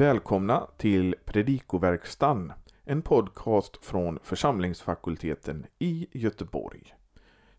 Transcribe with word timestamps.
Välkomna 0.00 0.66
till 0.76 1.14
Predikoverkstan, 1.24 2.52
en 2.84 3.02
podcast 3.02 3.84
från 3.84 4.18
församlingsfakulteten 4.22 5.66
i 5.78 6.06
Göteborg. 6.12 6.80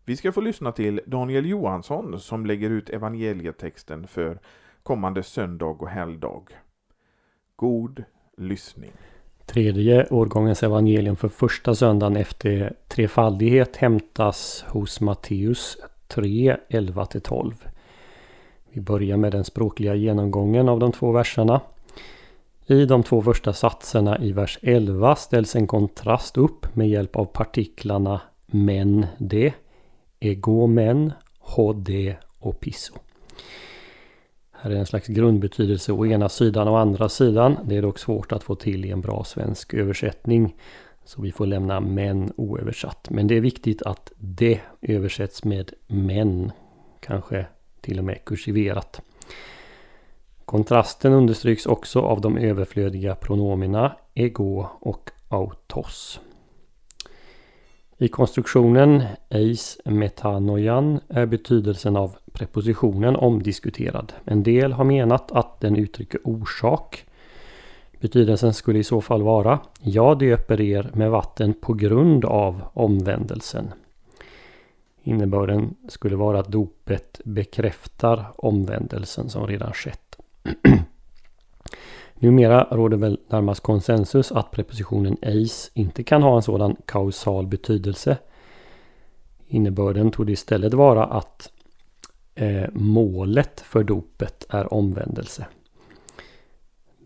Vi 0.04 0.16
ska 0.16 0.32
få 0.32 0.40
lyssna 0.40 0.72
till 0.72 1.00
Daniel 1.06 1.46
Johansson 1.46 2.20
som 2.20 2.46
lägger 2.46 2.70
ut 2.70 2.90
evangelietexten 2.90 4.06
för 4.06 4.38
kommande 4.82 5.22
söndag 5.22 5.66
och 5.66 5.88
helgdag. 5.88 6.42
God 7.56 8.04
lyssning. 8.36 8.92
Tredje 9.46 10.06
årgångens 10.10 10.62
evangelium 10.62 11.16
för 11.16 11.28
första 11.28 11.74
söndagen 11.74 12.16
efter 12.16 12.74
trefaldighet 12.88 13.76
hämtas 13.76 14.64
hos 14.68 15.00
Matteus 15.00 15.76
3, 16.06 16.56
11-12. 16.68 17.52
Vi 18.70 18.80
börjar 18.80 19.16
med 19.16 19.32
den 19.32 19.44
språkliga 19.44 19.94
genomgången 19.94 20.68
av 20.68 20.78
de 20.78 20.92
två 20.92 21.12
verserna. 21.12 21.60
I 22.72 22.86
de 22.86 23.02
två 23.02 23.22
första 23.22 23.52
satserna 23.52 24.18
i 24.18 24.32
vers 24.32 24.58
11 24.62 25.16
ställs 25.16 25.56
en 25.56 25.66
kontrast 25.66 26.38
upp 26.38 26.76
med 26.76 26.88
hjälp 26.88 27.16
av 27.16 27.24
partiklarna 27.24 28.20
men 28.46 29.06
de, 29.18 29.52
ego 30.20 30.66
men, 30.66 31.12
hode 31.38 32.16
och 32.38 32.60
piso. 32.60 32.94
Här 34.52 34.70
är 34.70 34.74
en 34.74 34.86
slags 34.86 35.06
grundbetydelse 35.06 35.92
å 35.92 36.06
ena 36.06 36.28
sidan 36.28 36.68
och 36.68 36.78
andra 36.78 37.08
sidan. 37.08 37.56
Det 37.64 37.76
är 37.76 37.82
dock 37.82 37.98
svårt 37.98 38.32
att 38.32 38.42
få 38.42 38.54
till 38.54 38.84
i 38.84 38.90
en 38.90 39.00
bra 39.00 39.24
svensk 39.24 39.74
översättning. 39.74 40.56
Så 41.04 41.22
vi 41.22 41.32
får 41.32 41.46
lämna 41.46 41.80
men 41.80 42.32
oöversatt. 42.36 43.10
Men 43.10 43.26
det 43.26 43.36
är 43.36 43.40
viktigt 43.40 43.82
att 43.82 44.12
det 44.18 44.60
översätts 44.82 45.44
med 45.44 45.72
men. 45.86 46.52
Kanske 47.00 47.46
till 47.80 47.98
och 47.98 48.04
med 48.04 48.24
kursiverat. 48.24 49.00
Kontrasten 50.52 51.12
understryks 51.12 51.66
också 51.66 52.00
av 52.00 52.20
de 52.20 52.38
överflödiga 52.38 53.14
pronomina 53.14 53.96
ego 54.14 54.66
och 54.80 55.10
autos. 55.28 56.20
I 57.98 58.08
konstruktionen 58.08 59.02
eis 59.28 59.78
metanoian 59.84 61.00
är 61.08 61.26
betydelsen 61.26 61.96
av 61.96 62.16
prepositionen 62.32 63.16
omdiskuterad. 63.16 64.12
En 64.24 64.42
del 64.42 64.72
har 64.72 64.84
menat 64.84 65.32
att 65.32 65.60
den 65.60 65.76
uttrycker 65.76 66.20
orsak. 66.24 67.04
Betydelsen 68.00 68.54
skulle 68.54 68.78
i 68.78 68.84
så 68.84 69.00
fall 69.00 69.22
vara 69.22 69.58
Jag 69.80 70.18
döper 70.18 70.60
er 70.60 70.90
med 70.94 71.10
vatten 71.10 71.54
på 71.54 71.72
grund 71.72 72.24
av 72.24 72.62
omvändelsen. 72.72 73.72
Innebörden 75.02 75.74
skulle 75.88 76.16
vara 76.16 76.38
att 76.38 76.48
dopet 76.52 77.20
bekräftar 77.24 78.26
omvändelsen 78.36 79.28
som 79.28 79.46
redan 79.46 79.72
skett. 79.72 80.11
Numera 82.14 82.68
råder 82.70 82.96
väl 82.96 83.20
närmast 83.28 83.60
konsensus 83.60 84.32
att 84.32 84.50
prepositionen 84.50 85.16
eis 85.22 85.70
inte 85.74 86.02
kan 86.02 86.22
ha 86.22 86.36
en 86.36 86.42
sådan 86.42 86.76
kausal 86.86 87.46
betydelse. 87.46 88.18
Innebörden 89.46 90.10
tog 90.10 90.30
istället 90.30 90.74
vara 90.74 91.04
att 91.04 91.52
eh, 92.34 92.68
målet 92.72 93.60
för 93.60 93.84
dopet 93.84 94.46
är 94.48 94.74
omvändelse. 94.74 95.46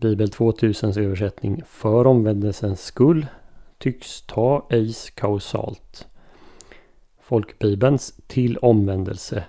Bibel 0.01 0.27
2000s 0.27 0.99
översättning 0.99 1.61
för 1.65 2.07
omvändelsens 2.07 2.83
skull 2.83 3.25
tycks 3.77 4.21
ta 4.21 4.67
eis 4.69 5.09
kausalt. 5.09 6.07
Folkbibelns 7.21 8.19
till 8.27 8.57
omvändelse 8.57 9.43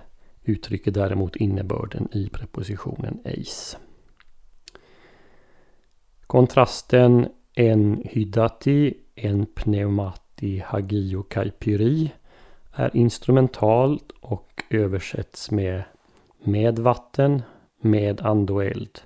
uttrycker 0.49 0.91
däremot 0.91 1.35
innebörden 1.35 2.07
i 2.11 2.29
prepositionen 2.29 3.19
eis. 3.23 3.77
Kontrasten 6.27 7.27
en 7.53 8.01
hydati, 8.05 8.93
en 9.15 9.45
pneumati 9.45 10.63
hagio 10.65 11.23
kaipyri 11.23 12.11
är 12.73 12.97
instrumentalt 12.97 14.11
och 14.21 14.63
översätts 14.69 15.51
med 15.51 15.83
med 16.43 16.79
vatten, 16.79 17.41
med 17.81 18.21
ande 18.21 18.53
och 18.53 18.63
eld. 18.63 18.99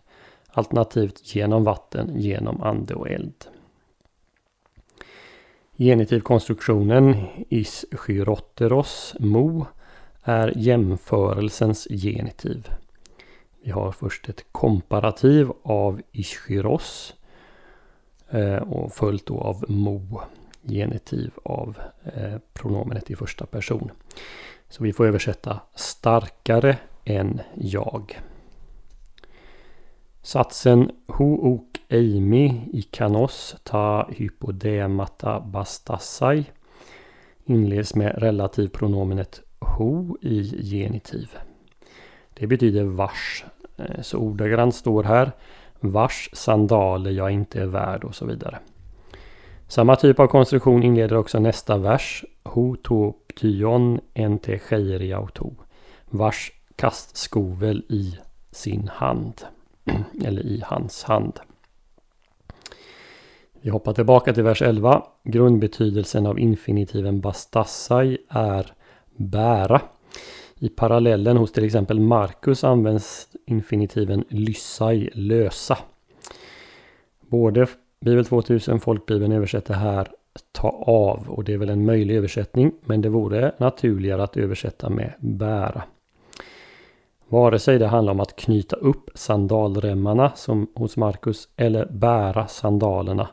Alternativt 0.48 1.36
genom 1.36 1.64
vatten, 1.64 2.20
genom 2.20 2.62
ande 2.62 2.94
och 2.94 3.10
eld. 3.10 3.46
Genitivkonstruktionen 5.78 7.16
is 7.50 7.86
skyroteros 7.92 9.16
mo 9.20 9.66
är 10.24 10.54
jämförelsens 10.56 11.88
genitiv. 11.90 12.70
Vi 13.64 13.72
har 13.72 13.92
först 13.92 14.30
ett 14.30 14.46
komparativ 14.52 15.52
av 15.64 16.02
ischyros 16.12 17.14
eh, 18.30 18.56
och 18.56 18.94
följt 18.94 19.26
då 19.26 19.40
av 19.40 19.66
mo, 19.68 20.22
genitiv 20.64 21.32
av 21.44 21.78
eh, 22.04 22.38
pronomenet 22.54 23.12
i 23.12 23.16
första 23.16 23.46
person. 23.46 23.92
Så 24.70 24.84
vi 24.84 24.94
får 24.94 25.06
översätta 25.06 25.60
starkare 25.76 26.78
än 27.06 27.42
jag. 27.56 28.20
Satsen 30.22 30.92
Ho 31.08 31.54
ok 31.54 31.82
eimi 31.90 32.70
ikanos 32.74 33.56
ta 33.64 34.10
hypodemata 34.12 35.40
bastassai 35.40 36.46
inleds 37.46 37.96
med 37.96 38.16
relativpronomenet 38.18 39.42
ho 39.64 40.18
i 40.22 40.44
genitiv. 40.44 41.38
Det 42.34 42.48
betyder 42.48 42.84
vars. 42.84 43.46
Eh, 43.78 44.02
så 44.02 44.18
ordagrant 44.18 44.76
står 44.76 45.04
här 45.04 45.32
vars 45.80 46.30
sandaler 46.34 47.12
jag 47.12 47.32
inte 47.32 47.62
är 47.62 47.66
värd 47.66 48.04
och 48.04 48.16
så 48.16 48.26
vidare. 48.26 48.60
Samma 49.68 49.96
typ 49.96 50.20
av 50.20 50.28
konstruktion 50.28 50.84
inleder 50.84 51.18
också 51.18 51.40
nästa 51.40 51.78
vers. 51.78 52.26
Ho 52.44 52.76
to 52.76 53.12
ptyon 53.12 54.00
ente 54.14 54.60
auto. 55.16 55.56
Vars 56.10 56.52
kastskovel 56.76 57.84
i 57.90 58.18
sin 58.52 58.88
hand. 58.88 59.42
Eller 60.26 60.46
i 60.46 60.64
hans 60.66 61.04
hand. 61.04 61.40
Vi 63.62 63.70
hoppar 63.70 63.94
tillbaka 63.94 64.34
till 64.34 64.44
vers 64.44 64.62
11. 64.62 65.04
Grundbetydelsen 65.24 66.26
av 66.28 66.40
infinitiven 66.40 67.22
bastassai 67.22 68.18
är 68.30 68.74
bära. 69.16 69.82
I 70.60 70.70
parallellen 70.70 71.38
hos 71.38 71.52
till 71.52 71.66
exempel 71.66 72.00
Marcus 72.00 72.64
används 72.64 73.28
infinitiven 73.46 74.24
lyssai, 74.30 75.10
lösa. 75.14 75.78
Både 77.20 77.68
Bibel 78.00 78.26
2000 78.26 78.80
Folkbibeln 78.80 79.32
översätter 79.32 79.74
här 79.74 80.08
ta 80.52 80.70
av 80.88 81.30
och 81.30 81.44
det 81.44 81.54
är 81.54 81.58
väl 81.58 81.70
en 81.70 81.86
möjlig 81.86 82.16
översättning 82.16 82.72
men 82.82 83.02
det 83.02 83.10
vore 83.10 83.52
naturligare 83.58 84.24
att 84.24 84.38
översätta 84.38 84.90
med 84.90 85.14
bära. 85.20 85.84
Vare 87.28 87.60
sig 87.60 87.80
det 87.80 87.88
handlar 87.88 88.14
om 88.14 88.20
att 88.20 88.36
knyta 88.36 88.76
upp 88.76 89.10
sandalremmarna 89.16 90.32
som 90.36 90.68
hos 90.76 90.98
Markus 90.98 91.50
eller 91.56 91.86
bära 91.86 92.48
sandalerna 92.48 93.28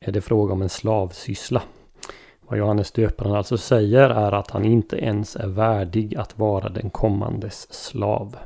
är 0.00 0.12
det 0.12 0.20
fråga 0.20 0.52
om 0.52 0.62
en 0.62 0.68
slavsyssla. 0.68 1.62
Vad 2.48 2.58
Johannes 2.58 2.92
döparen 2.92 3.34
alltså 3.34 3.58
säger 3.58 4.10
är 4.10 4.32
att 4.32 4.50
han 4.50 4.64
inte 4.64 4.96
ens 4.96 5.36
är 5.36 5.46
värdig 5.46 6.16
att 6.16 6.38
vara 6.38 6.68
den 6.68 6.90
kommandes 6.90 7.72
slav. 7.74 8.36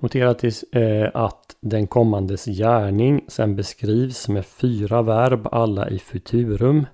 Notera 0.00 0.34
eh, 0.72 1.10
att 1.14 1.56
den 1.60 1.86
kommandes 1.86 2.44
gärning 2.44 3.24
sen 3.28 3.56
beskrivs 3.56 4.28
med 4.28 4.46
fyra 4.46 5.02
verb 5.02 5.48
alla 5.52 5.88
i 5.88 5.98
futurum. 5.98 6.86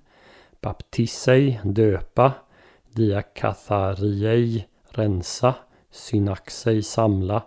Baptisei, 0.60 1.60
döpa. 1.64 2.32
Diakathariei, 2.92 4.66
rensa. 4.88 5.54
Synaxei, 5.90 6.82
samla. 6.82 7.42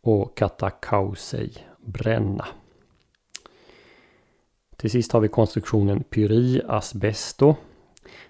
Och 0.00 0.36
katakausei, 0.36 1.52
bränna. 1.84 2.46
Till 4.80 4.90
sist 4.90 5.12
har 5.12 5.20
vi 5.20 5.28
konstruktionen 5.28 6.02
pyri 6.02 6.62
asbesto. 6.68 7.54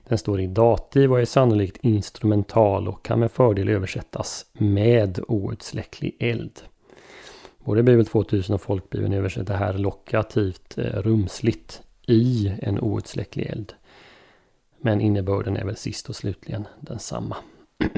Den 0.08 0.18
står 0.18 0.40
i 0.40 0.46
dativ 0.46 1.12
och 1.12 1.20
är 1.20 1.24
sannolikt 1.24 1.76
instrumental 1.84 2.88
och 2.88 3.04
kan 3.04 3.20
med 3.20 3.30
fördel 3.30 3.68
översättas 3.68 4.46
med 4.52 5.20
outsläcklig 5.28 6.16
eld. 6.18 6.62
Både 7.64 7.82
Bibel 7.82 8.06
2000 8.06 8.54
och 8.54 8.60
Folkbibeln 8.60 9.12
översätter 9.12 9.54
här 9.54 9.74
lokativt 9.78 10.78
eh, 10.78 10.84
rumsligt 10.84 11.82
i 12.06 12.52
en 12.62 12.80
outsläcklig 12.80 13.46
eld. 13.46 13.72
Men 14.78 15.00
innebörden 15.00 15.56
är 15.56 15.64
väl 15.64 15.76
sist 15.76 16.08
och 16.08 16.16
slutligen 16.16 16.66
densamma. 16.80 17.36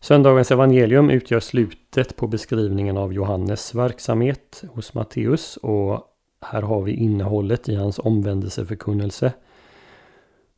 Söndagens 0.00 0.50
evangelium 0.50 1.10
utgör 1.10 1.40
slutet 1.40 2.16
på 2.16 2.26
beskrivningen 2.26 2.96
av 2.96 3.12
Johannes 3.12 3.74
verksamhet 3.74 4.64
hos 4.68 4.94
Matteus 4.94 5.56
och 5.56 6.12
här 6.50 6.62
har 6.62 6.82
vi 6.82 6.92
innehållet 6.92 7.68
i 7.68 7.74
hans 7.74 7.98
omvändelseförkunnelse. 7.98 9.32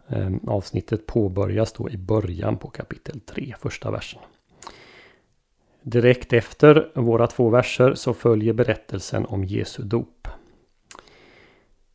Ehm, 0.08 0.40
avsnittet 0.46 1.06
påbörjas 1.06 1.72
då 1.72 1.90
i 1.90 1.96
början 1.96 2.56
på 2.56 2.70
kapitel 2.70 3.20
3, 3.20 3.54
första 3.58 3.90
versen. 3.90 4.20
Direkt 5.82 6.32
efter 6.32 6.90
våra 6.94 7.26
två 7.26 7.48
verser 7.48 7.94
så 7.94 8.14
följer 8.14 8.52
berättelsen 8.52 9.26
om 9.26 9.44
Jesu 9.44 9.82
dop. 9.82 10.28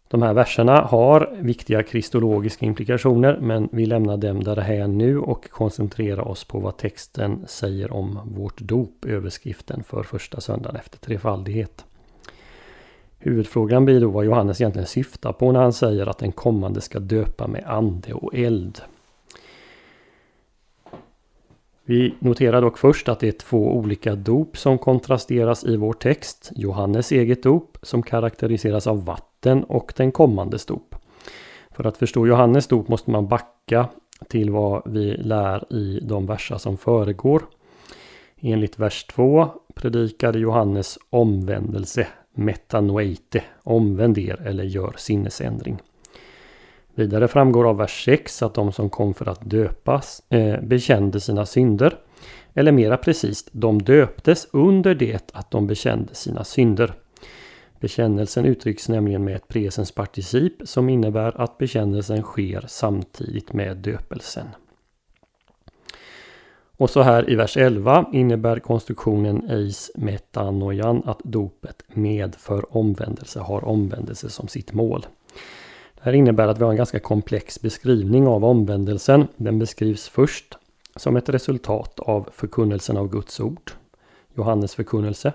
De 0.08 0.22
här 0.22 0.34
verserna 0.34 0.82
har 0.82 1.38
viktiga 1.42 1.84
kristologiska 1.84 2.66
implikationer 2.66 3.38
men 3.42 3.70
vi 3.72 3.86
lämnar 3.86 4.18
dem 4.18 4.44
där 4.44 4.56
här 4.56 4.88
nu 4.88 5.20
och 5.20 5.50
koncentrerar 5.50 6.28
oss 6.28 6.44
på 6.44 6.60
vad 6.60 6.78
texten 6.78 7.46
säger 7.48 7.94
om 7.94 8.20
vårt 8.26 8.62
dop, 8.62 9.06
överskriften 9.06 9.84
för 9.84 10.04
första 10.04 10.42
söndagen 10.42 10.76
efter 10.76 10.98
trefaldighet. 10.98 11.86
Huvudfrågan 13.26 13.86
blir 13.86 14.02
då 14.02 14.10
vad 14.10 14.26
Johannes 14.26 14.62
egentligen 14.62 14.88
syftar 14.88 15.34
på 15.34 15.52
när 15.52 15.62
han 15.62 15.74
säger 15.74 16.08
att 16.08 16.18
den 16.18 16.32
kommande 16.32 16.82
ska 16.82 17.00
döpa 17.00 17.48
med 17.48 17.64
ande 17.68 18.14
och 18.14 18.36
eld. 18.36 18.82
Vi 21.86 22.16
noterar 22.20 22.62
dock 22.62 22.78
först 22.78 23.10
att 23.10 23.20
det 23.20 23.28
är 23.28 23.32
två 23.32 23.78
olika 23.78 24.16
dop 24.16 24.58
som 24.58 24.78
kontrasteras 24.78 25.66
i 25.66 25.78
vår 25.78 25.94
text. 25.94 26.52
Johannes 26.56 27.12
eget 27.12 27.44
dop 27.44 27.78
som 27.82 28.04
karaktäriseras 28.04 28.88
av 28.88 29.06
vatten 29.06 29.64
och 29.64 29.94
den 29.96 30.12
kommande 30.12 30.58
dop. 30.68 30.96
För 31.72 31.84
att 31.84 31.98
förstå 31.98 32.28
Johannes 32.28 32.68
dop 32.68 32.88
måste 32.88 33.12
man 33.12 33.28
backa 33.28 33.90
till 34.30 34.52
vad 34.52 34.82
vi 34.86 35.18
lär 35.18 35.74
i 35.74 36.00
de 36.00 36.26
verser 36.26 36.58
som 36.58 36.78
föregår. 36.78 37.42
Enligt 38.42 38.80
vers 38.80 39.04
2 39.04 39.48
predikade 39.76 40.40
Johannes 40.40 41.00
omvändelse, 41.10 42.08
metanoite, 42.34 43.44
omvänd 43.64 44.18
er 44.18 44.42
eller 44.46 44.64
gör 44.64 44.94
sinnesändring. 44.98 45.82
Vidare 46.96 47.28
framgår 47.28 47.70
av 47.70 47.78
vers 47.78 48.06
6 48.06 48.44
att 48.44 48.54
de 48.54 48.72
som 48.72 48.90
kom 48.90 49.14
för 49.14 49.30
att 49.30 49.50
döpas 49.50 50.24
eh, 50.30 50.62
bekände 50.62 51.20
sina 51.20 51.46
synder. 51.46 51.98
Eller 52.54 52.72
mera 52.72 52.98
precis, 52.98 53.50
de 53.52 53.82
döptes 53.82 54.48
under 54.52 54.96
det 54.96 55.32
att 55.34 55.52
de 55.52 55.68
bekände 55.68 56.16
sina 56.16 56.44
synder. 56.44 56.94
Bekännelsen 57.80 58.46
uttrycks 58.46 58.90
nämligen 58.90 59.24
med 59.24 59.36
ett 59.36 59.48
presensparticip 59.48 60.54
som 60.64 60.90
innebär 60.90 61.42
att 61.42 61.58
bekännelsen 61.58 62.22
sker 62.22 62.66
samtidigt 62.68 63.54
med 63.54 63.78
döpelsen. 63.78 64.48
Och 66.78 66.90
så 66.90 67.02
här 67.02 67.30
i 67.30 67.36
vers 67.36 67.58
11 67.58 68.06
innebär 68.14 68.60
konstruktionen 68.60 69.50
eis 69.50 69.92
metanoian 69.96 71.04
att 71.06 71.20
dopet 71.24 71.84
medför 71.88 72.78
omvändelse 72.78 73.40
har 73.40 73.66
omvändelse 73.66 74.30
som 74.30 74.48
sitt 74.48 74.74
mål. 74.74 75.06
Det 75.96 76.02
här 76.02 76.14
innebär 76.14 76.48
att 76.48 76.58
vi 76.58 76.64
har 76.64 76.72
en 76.72 76.78
ganska 76.78 77.00
komplex 77.00 77.62
beskrivning 77.62 78.28
av 78.28 78.46
omvändelsen. 78.46 79.28
Den 79.38 79.60
beskrivs 79.60 80.10
först 80.10 80.58
som 80.96 81.16
ett 81.16 81.30
resultat 81.30 82.00
av 82.00 82.30
förkunnelsen 82.32 82.98
av 82.98 83.10
Guds 83.10 83.40
ord. 83.40 83.72
Johannes 84.36 84.76
förkunnelse. 84.76 85.34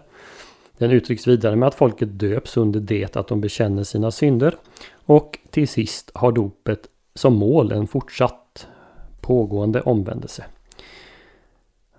Den 0.78 0.90
uttrycks 0.90 1.26
vidare 1.26 1.56
med 1.56 1.66
att 1.66 1.74
folket 1.74 2.18
döps 2.18 2.56
under 2.56 2.80
det 2.80 3.16
att 3.16 3.28
de 3.28 3.40
bekänner 3.40 3.84
sina 3.84 4.10
synder. 4.10 4.56
Och 4.92 5.38
till 5.50 5.68
sist 5.68 6.10
har 6.14 6.32
dopet 6.32 6.80
som 7.14 7.34
mål 7.34 7.72
en 7.72 7.86
fortsatt 7.86 8.66
pågående 9.20 9.80
omvändelse. 9.80 10.44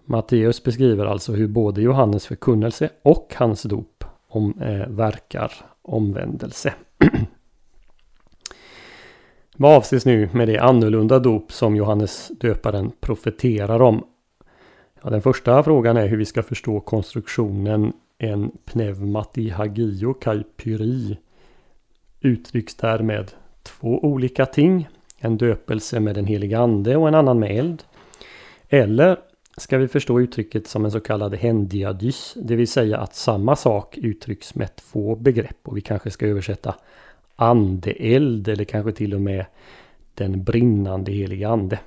Matteus 0.10 0.64
beskriver 0.64 1.06
alltså 1.06 1.34
hur 1.34 1.48
både 1.48 1.82
Johannes 1.82 2.28
förkunnelse 2.28 2.90
och 3.02 3.34
hans 3.38 3.64
dop 3.64 4.04
om, 4.28 4.62
eh, 4.62 4.88
verkar 4.88 5.52
omvändelse. 5.82 6.74
Vad 9.58 9.78
avses 9.78 10.06
nu 10.06 10.30
med 10.34 10.48
det 10.48 10.60
annorlunda 10.60 11.20
dop 11.20 11.52
som 11.52 11.76
Johannes 11.76 12.32
döparen 12.40 12.92
profeterar 13.00 13.82
om? 13.82 14.04
Ja, 15.04 15.10
den 15.10 15.22
första 15.22 15.64
frågan 15.64 15.98
är 15.98 16.08
hur 16.08 16.18
vi 16.18 16.26
ska 16.26 16.44
förstå 16.44 16.80
konstruktionen 16.80 17.94
en 18.18 18.52
pneumati 18.66 19.50
hagio 19.50 20.14
kai 20.14 20.44
pyri 20.44 21.18
uttrycks 22.22 22.76
därmed 22.76 23.32
två 23.64 24.00
olika 24.00 24.46
ting. 24.46 24.90
En 25.18 25.38
döpelse 25.38 26.00
med 26.00 26.16
den 26.16 26.26
heliga 26.26 26.60
ande 26.60 26.98
och 26.98 27.08
en 27.08 27.16
annan 27.16 27.40
med 27.40 27.60
eld. 27.60 27.84
Eller 28.70 29.18
ska 29.60 29.78
vi 29.78 29.88
förstå 29.88 30.20
uttrycket 30.20 30.68
som 30.68 30.86
en 30.86 30.92
så 30.92 31.00
kallad 31.00 31.36
händiadys, 31.36 32.34
det 32.42 32.56
vill 32.56 32.68
säga 32.68 32.98
att 32.98 33.16
samma 33.16 33.56
sak 33.56 33.98
uttrycks 33.98 34.56
med 34.56 34.76
två 34.76 35.16
begrepp 35.16 35.58
och 35.64 35.78
vi 35.78 35.82
kanske 35.82 36.12
ska 36.12 36.28
översätta 36.28 36.76
andeeld 37.36 38.48
eller 38.48 38.64
kanske 38.64 38.92
till 38.92 39.14
och 39.14 39.22
med 39.22 39.46
den 40.14 40.44
brinnande 40.44 41.12
heliga 41.12 41.50
ande. 41.50 41.80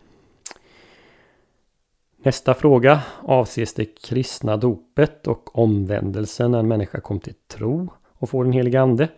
Nästa 2.25 2.55
fråga 2.55 3.03
avses 3.21 3.75
det 3.75 3.85
kristna 3.85 4.57
dopet 4.57 5.27
och 5.27 5.59
omvändelsen 5.59 6.51
när 6.51 6.59
en 6.59 6.69
människa 6.69 7.01
kom 7.01 7.21
till 7.21 7.35
tro 7.49 7.89
och 8.05 8.31
får 8.31 8.45
den 8.45 8.53
heliga 8.53 8.81
ande. 8.81 9.09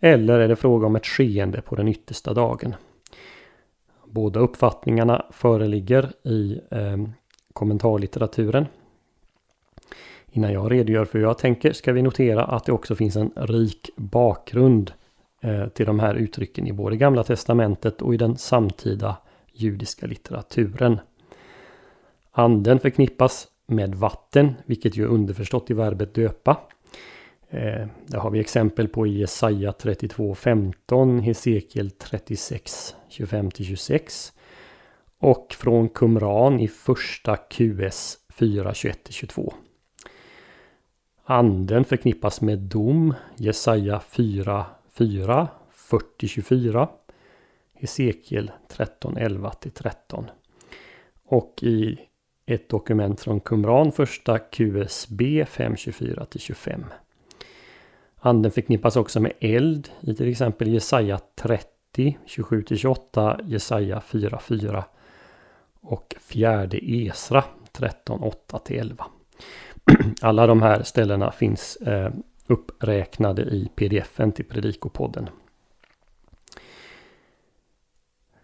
Eller 0.00 0.38
är 0.38 0.48
det 0.48 0.56
fråga 0.56 0.86
om 0.86 0.96
ett 0.96 1.06
skeende 1.06 1.62
på 1.62 1.74
den 1.74 1.88
yttersta 1.88 2.34
dagen? 2.34 2.74
Båda 4.04 4.40
uppfattningarna 4.40 5.26
föreligger 5.30 6.12
i 6.24 6.60
eh, 6.70 6.96
kommentarlitteraturen. 7.56 8.66
Innan 10.26 10.52
jag 10.52 10.72
redogör 10.72 11.04
för 11.04 11.18
hur 11.18 11.26
jag 11.26 11.38
tänker 11.38 11.72
ska 11.72 11.92
vi 11.92 12.02
notera 12.02 12.44
att 12.44 12.64
det 12.64 12.72
också 12.72 12.94
finns 12.94 13.16
en 13.16 13.30
rik 13.36 13.90
bakgrund 13.96 14.92
eh, 15.40 15.68
till 15.68 15.86
de 15.86 16.00
här 16.00 16.14
uttrycken 16.14 16.66
i 16.66 16.72
både 16.72 16.96
Gamla 16.96 17.24
Testamentet 17.24 18.02
och 18.02 18.14
i 18.14 18.16
den 18.16 18.36
samtida 18.36 19.16
judiska 19.52 20.06
litteraturen. 20.06 20.98
Anden 22.32 22.78
förknippas 22.78 23.48
med 23.66 23.94
vatten, 23.94 24.54
vilket 24.66 24.96
ju 24.96 25.02
är 25.02 25.08
underförstått 25.08 25.70
i 25.70 25.74
verbet 25.74 26.14
döpa. 26.14 26.60
Eh, 27.48 27.86
det 28.06 28.18
har 28.18 28.30
vi 28.30 28.40
exempel 28.40 28.88
på 28.88 29.06
i 29.06 29.18
Jesaja 29.18 29.70
32.15, 29.70 31.20
Hesekiel 31.20 31.90
36, 31.90 32.96
25-26 33.10 34.35
och 35.18 35.56
från 35.58 35.88
Qumran 35.88 36.60
i 36.60 36.68
första 36.68 37.36
QS 37.36 38.18
4, 38.28 38.72
21-22. 38.72 39.52
Anden 41.24 41.84
förknippas 41.84 42.40
med 42.40 42.58
dom, 42.58 43.14
Jesaja 43.36 44.00
4, 44.00 44.66
4, 44.90 45.48
40, 45.70 46.28
24. 46.28 46.88
Hesekiel 47.74 48.50
13, 48.68 49.16
11 49.16 49.52
13. 49.74 50.30
Och 51.24 51.62
i 51.62 51.98
ett 52.46 52.68
dokument 52.68 53.20
från 53.20 53.40
Qumran, 53.40 53.92
första 53.92 54.38
QSB 54.38 55.46
5, 55.48 55.76
24 55.76 56.26
25. 56.36 56.84
Anden 58.16 58.52
förknippas 58.52 58.96
också 58.96 59.20
med 59.20 59.32
eld 59.40 59.88
i 60.00 60.14
till 60.14 60.30
exempel 60.30 60.68
Jesaja 60.68 61.20
30, 61.34 62.18
27 62.26 62.64
28, 62.76 63.40
Jesaja 63.44 64.00
4, 64.00 64.38
4 64.38 64.84
och 65.86 66.14
fjärde 66.20 66.78
Esra 66.82 67.44
13.8-11. 67.72 69.02
Alla 70.22 70.46
de 70.46 70.62
här 70.62 70.82
ställena 70.82 71.30
finns 71.30 71.76
eh, 71.76 72.12
uppräknade 72.46 73.42
i 73.42 73.68
pdfen 73.76 74.32
till 74.32 74.44
Predikopodden. 74.44 75.28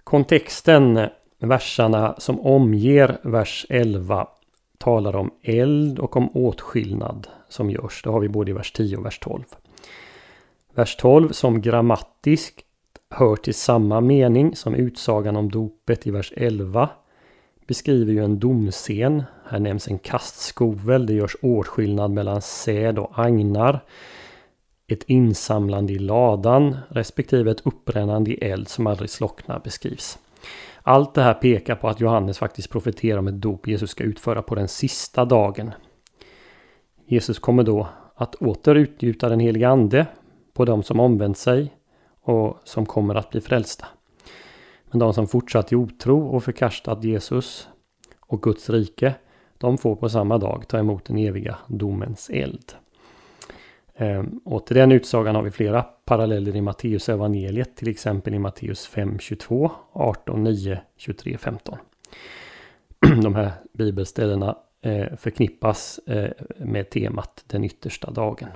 Kontexten, 0.04 1.08
versarna 1.38 2.14
som 2.18 2.40
omger 2.40 3.18
vers 3.22 3.66
11 3.68 4.28
talar 4.78 5.16
om 5.16 5.30
eld 5.42 5.98
och 5.98 6.16
om 6.16 6.36
åtskillnad 6.36 7.28
som 7.48 7.70
görs. 7.70 8.02
Det 8.02 8.10
har 8.10 8.20
vi 8.20 8.28
både 8.28 8.50
i 8.50 8.54
vers 8.54 8.72
10 8.72 8.96
och 8.96 9.06
vers 9.06 9.18
12. 9.18 9.44
Vers 10.74 10.96
12 10.96 11.32
som 11.32 11.60
grammatiskt 11.60 12.64
hör 13.10 13.36
till 13.36 13.54
samma 13.54 14.00
mening 14.00 14.56
som 14.56 14.74
utsagan 14.74 15.36
om 15.36 15.50
dopet 15.50 16.06
i 16.06 16.10
vers 16.10 16.32
11 16.36 16.90
beskriver 17.66 18.12
ju 18.12 18.24
en 18.24 18.38
domscen. 18.38 19.22
Här 19.48 19.58
nämns 19.58 19.88
en 19.88 19.98
kastskovel. 19.98 21.06
Det 21.06 21.14
görs 21.14 21.36
åtskillnad 21.42 22.10
mellan 22.10 22.42
säd 22.42 22.98
och 22.98 23.18
agnar. 23.18 23.84
Ett 24.88 25.04
insamlande 25.06 25.92
i 25.92 25.98
ladan 25.98 26.76
respektive 26.88 27.50
ett 27.50 27.66
uppbrännande 27.66 28.30
i 28.30 28.34
eld 28.34 28.68
som 28.68 28.86
aldrig 28.86 29.10
slocknar 29.10 29.60
beskrivs. 29.64 30.18
Allt 30.82 31.14
det 31.14 31.22
här 31.22 31.34
pekar 31.34 31.74
på 31.74 31.88
att 31.88 32.00
Johannes 32.00 32.38
faktiskt 32.38 32.70
profeterar 32.70 33.18
om 33.18 33.28
ett 33.28 33.40
dop 33.40 33.68
Jesus 33.68 33.90
ska 33.90 34.04
utföra 34.04 34.42
på 34.42 34.54
den 34.54 34.68
sista 34.68 35.24
dagen. 35.24 35.70
Jesus 37.06 37.38
kommer 37.38 37.62
då 37.62 37.88
att 38.14 38.34
åter 38.34 38.74
utgjuta 38.74 39.28
den 39.28 39.40
heliga 39.40 39.68
ande 39.68 40.06
på 40.54 40.64
de 40.64 40.82
som 40.82 41.00
omvänt 41.00 41.38
sig 41.38 41.74
och 42.22 42.58
som 42.64 42.86
kommer 42.86 43.14
att 43.14 43.30
bli 43.30 43.40
frälsta. 43.40 43.86
Men 44.92 44.98
de 44.98 45.14
som 45.14 45.28
fortsatt 45.28 45.72
i 45.72 45.76
otro 45.76 46.26
och 46.26 46.44
förkastat 46.44 47.04
Jesus 47.04 47.68
och 48.20 48.42
Guds 48.42 48.70
rike, 48.70 49.14
de 49.58 49.78
får 49.78 49.96
på 49.96 50.08
samma 50.08 50.38
dag 50.38 50.64
ta 50.68 50.78
emot 50.78 51.04
den 51.04 51.18
eviga 51.18 51.58
domens 51.66 52.30
eld. 52.30 52.72
Ehm, 53.94 54.40
och 54.44 54.66
till 54.66 54.76
den 54.76 54.92
utsagan 54.92 55.34
har 55.34 55.42
vi 55.42 55.50
flera 55.50 55.82
paralleller 55.82 56.56
i 56.56 56.60
Matteus 56.60 57.08
evangeliet, 57.08 57.76
till 57.76 57.88
exempel 57.88 58.34
i 58.34 58.38
Matteus 58.38 58.86
5, 58.86 59.18
22, 59.18 59.70
18, 59.92 60.44
9, 60.44 60.80
23, 60.96 61.38
15. 61.38 61.78
De 63.22 63.34
här 63.34 63.52
bibelställena 63.72 64.56
eh, 64.82 65.16
förknippas 65.16 65.98
eh, 66.06 66.30
med 66.58 66.90
temat 66.90 67.44
den 67.46 67.64
yttersta 67.64 68.10
dagen. 68.10 68.48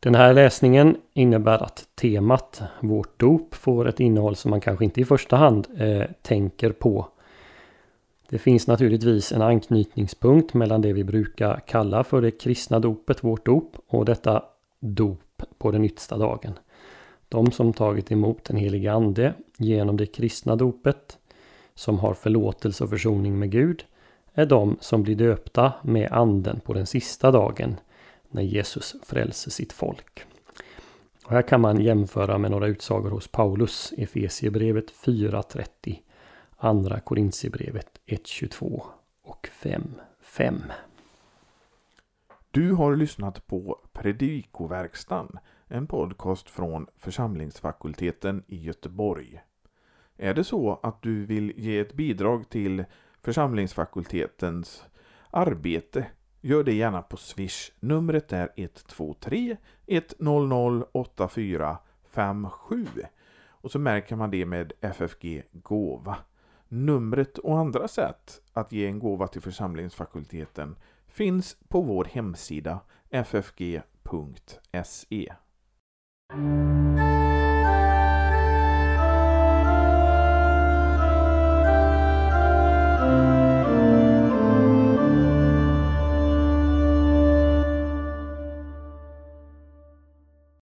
Den 0.00 0.14
här 0.14 0.34
läsningen 0.34 0.96
innebär 1.12 1.62
att 1.62 1.88
temat, 1.94 2.62
vårt 2.80 3.20
dop, 3.20 3.54
får 3.54 3.88
ett 3.88 4.00
innehåll 4.00 4.36
som 4.36 4.50
man 4.50 4.60
kanske 4.60 4.84
inte 4.84 5.00
i 5.00 5.04
första 5.04 5.36
hand 5.36 5.66
eh, 5.78 6.02
tänker 6.22 6.72
på. 6.72 7.08
Det 8.28 8.38
finns 8.38 8.66
naturligtvis 8.66 9.32
en 9.32 9.42
anknytningspunkt 9.42 10.54
mellan 10.54 10.82
det 10.82 10.92
vi 10.92 11.04
brukar 11.04 11.60
kalla 11.66 12.04
för 12.04 12.20
det 12.20 12.30
kristna 12.30 12.78
dopet, 12.78 13.24
vårt 13.24 13.46
dop, 13.46 13.76
och 13.86 14.04
detta 14.04 14.42
dop 14.80 15.42
på 15.58 15.70
den 15.70 15.84
yttersta 15.84 16.16
dagen. 16.16 16.52
De 17.28 17.52
som 17.52 17.72
tagit 17.72 18.12
emot 18.12 18.44
den 18.44 18.56
helige 18.56 18.92
Ande 18.92 19.34
genom 19.56 19.96
det 19.96 20.06
kristna 20.06 20.56
dopet, 20.56 21.18
som 21.74 21.98
har 21.98 22.14
förlåtelse 22.14 22.84
och 22.84 22.90
försoning 22.90 23.38
med 23.38 23.50
Gud, 23.50 23.84
är 24.34 24.46
de 24.46 24.76
som 24.80 25.02
blir 25.02 25.16
döpta 25.16 25.72
med 25.82 26.12
Anden 26.12 26.60
på 26.60 26.72
den 26.72 26.86
sista 26.86 27.30
dagen, 27.30 27.76
när 28.30 28.42
Jesus 28.42 28.96
frälser 29.02 29.50
sitt 29.50 29.72
folk. 29.72 30.24
Och 31.24 31.32
här 31.32 31.42
kan 31.42 31.60
man 31.60 31.80
jämföra 31.80 32.38
med 32.38 32.50
några 32.50 32.66
utsagor 32.66 33.10
hos 33.10 33.28
Paulus, 33.28 33.92
Efesiebrevet 33.96 34.92
4.30, 34.92 35.98
Andra 36.56 37.00
Korintierbrevet 37.00 38.00
1.22 38.06 38.82
och 39.22 39.48
5.5. 39.62 40.62
Du 42.50 42.72
har 42.72 42.96
lyssnat 42.96 43.46
på 43.46 43.80
Predikoverkstan, 43.92 45.38
en 45.66 45.86
podcast 45.86 46.50
från 46.50 46.86
församlingsfakulteten 46.96 48.42
i 48.46 48.56
Göteborg. 48.56 49.40
Är 50.16 50.34
det 50.34 50.44
så 50.44 50.80
att 50.82 51.02
du 51.02 51.24
vill 51.26 51.52
ge 51.56 51.78
ett 51.78 51.92
bidrag 51.92 52.48
till 52.48 52.84
församlingsfakultetens 53.22 54.84
arbete 55.30 56.06
Gör 56.40 56.64
det 56.64 56.72
gärna 56.72 57.02
på 57.02 57.16
Swish. 57.16 57.70
Numret 57.80 58.32
är 58.32 58.52
123 58.56 59.56
100 59.86 60.86
8457. 60.92 62.86
Och 63.60 63.70
så 63.70 63.78
märker 63.78 64.16
man 64.16 64.30
det 64.30 64.46
med 64.46 64.72
FFG 64.80 65.42
Gåva. 65.52 66.16
Numret 66.68 67.38
och 67.38 67.58
andra 67.58 67.88
sätt 67.88 68.40
att 68.52 68.72
ge 68.72 68.86
en 68.86 68.98
gåva 68.98 69.26
till 69.26 69.42
församlingsfakulteten 69.42 70.76
finns 71.06 71.56
på 71.68 71.80
vår 71.80 72.04
hemsida 72.04 72.80
ffg.se. 73.10 73.82